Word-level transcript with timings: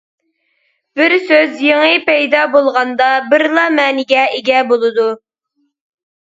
بىر 0.99 1.13
سۆز 1.27 1.59
يېڭى 1.65 1.99
پەيدا 2.07 2.39
بولغاندا 2.55 3.11
بىرلا 3.35 3.67
مەنىگە 3.81 4.25
ئىگە 4.39 4.65
بولىدۇ. 4.73 5.07